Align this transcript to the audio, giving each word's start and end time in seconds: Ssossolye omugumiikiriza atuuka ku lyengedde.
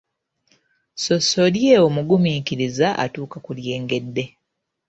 Ssossolye 0.95 1.73
omugumiikiriza 1.87 2.87
atuuka 3.03 3.37
ku 3.45 3.51
lyengedde. 3.57 4.23